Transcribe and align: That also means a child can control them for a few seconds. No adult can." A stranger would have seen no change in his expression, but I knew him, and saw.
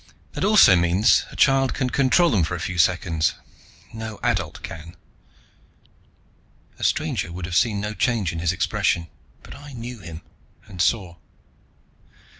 That 0.31 0.43
also 0.43 0.75
means 0.75 1.25
a 1.29 1.35
child 1.35 1.75
can 1.75 1.91
control 1.91 2.31
them 2.31 2.43
for 2.43 2.55
a 2.55 2.59
few 2.59 2.79
seconds. 2.79 3.35
No 3.93 4.19
adult 4.23 4.63
can." 4.63 4.95
A 6.79 6.83
stranger 6.83 7.31
would 7.31 7.45
have 7.45 7.55
seen 7.55 7.79
no 7.79 7.93
change 7.93 8.33
in 8.33 8.39
his 8.39 8.51
expression, 8.51 9.09
but 9.43 9.53
I 9.53 9.73
knew 9.73 9.99
him, 9.99 10.23
and 10.65 10.81
saw. 10.81 11.17